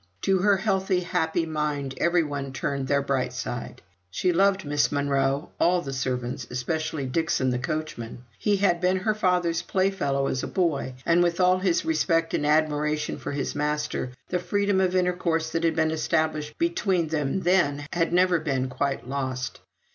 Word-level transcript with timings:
To 0.23 0.39
her 0.39 0.57
healthy, 0.57 1.01
happy 1.01 1.45
mind 1.45 1.93
every 1.99 2.23
one 2.23 2.53
turned 2.53 2.87
their 2.87 3.03
bright 3.03 3.31
side. 3.33 3.83
She 4.09 4.33
loved 4.33 4.65
Miss 4.65 4.91
Monro 4.91 5.51
all 5.59 5.83
the 5.83 5.93
servants 5.93 6.47
especially 6.49 7.05
Dixon, 7.05 7.51
the 7.51 7.59
coachman. 7.59 8.25
He 8.39 8.55
had 8.55 8.81
been 8.81 8.97
her 8.97 9.13
father's 9.13 9.61
playfellow 9.61 10.25
as 10.25 10.41
a 10.41 10.47
boy, 10.47 10.95
and, 11.05 11.21
with 11.21 11.39
all 11.39 11.59
his 11.59 11.85
respect 11.85 12.33
and 12.33 12.47
admiration 12.47 13.19
for 13.19 13.31
his 13.33 13.53
master, 13.53 14.09
the 14.29 14.39
freedom 14.39 14.81
of 14.81 14.95
intercourse 14.95 15.51
that 15.51 15.63
had 15.63 15.75
been 15.75 15.91
established 15.91 16.57
between 16.57 17.09
them 17.09 17.41
then 17.41 17.85
had 17.93 18.11
never 18.11 18.39
been 18.39 18.69
quite 18.69 19.07
lost. 19.07 19.59